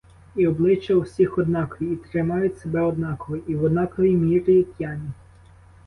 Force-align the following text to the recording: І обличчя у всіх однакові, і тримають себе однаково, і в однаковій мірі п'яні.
І 0.35 0.47
обличчя 0.47 0.93
у 0.95 1.01
всіх 1.01 1.37
однакові, 1.37 1.91
і 1.93 1.95
тримають 1.95 2.57
себе 2.59 2.81
однаково, 2.81 3.37
і 3.47 3.55
в 3.55 3.63
однаковій 3.63 4.15
мірі 4.15 4.63
п'яні. 4.63 5.09